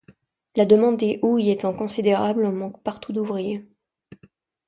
La 0.55 0.65
demande 0.65 0.97
des 0.97 1.19
houilles 1.21 1.51
étant 1.51 1.75
considérable, 1.75 2.47
on 2.47 2.51
manque 2.51 2.81
partout 2.81 3.13
d'ouvriers. 3.13 3.67